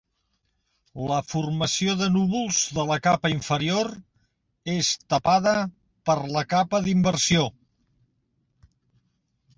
[1.09, 3.91] La formació de núvols de la capa inferior
[4.79, 5.55] és "tapada"
[6.11, 7.49] per la capa d'inversió.